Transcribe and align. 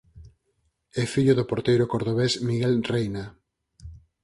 É 1.01 1.05
fillo 1.13 1.33
do 1.37 1.49
porteiro 1.51 1.89
cordobés 1.91 2.33
Miguel 2.47 2.75
Reina. 2.91 3.25